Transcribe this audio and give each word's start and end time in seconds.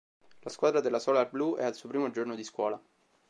La 0.41 0.49
squadra 0.49 0.79
della 0.81 0.97
Solar 0.97 1.29
Blue 1.29 1.59
è 1.59 1.63
al 1.63 1.75
suo 1.75 1.87
primo 1.87 2.09
giorno 2.09 2.33
di 2.33 2.43
scuola. 2.43 2.81